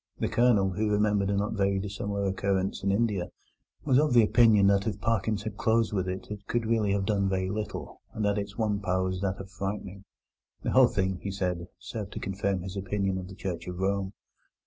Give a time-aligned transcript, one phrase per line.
[0.17, 3.27] The Colonel, who remembered a not very dissimilar occurrence in India,
[3.85, 7.05] was of the opinion that if Parkins had closed with it it could really have
[7.05, 10.03] done very little, and that its one power was that of frightening.
[10.63, 14.13] The whole thing, he said, served to confirm his opinion of the Church of Rome.